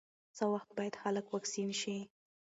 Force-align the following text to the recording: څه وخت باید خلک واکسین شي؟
څه 0.37 0.43
وخت 0.53 0.69
باید 0.77 0.99
خلک 1.01 1.25
واکسین 1.29 1.69
شي؟ 1.81 1.97